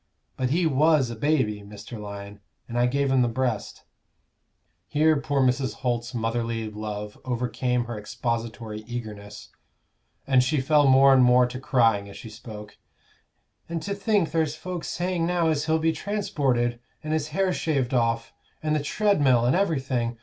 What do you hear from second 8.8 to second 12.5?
eagerness, and she fell more and more to crying as she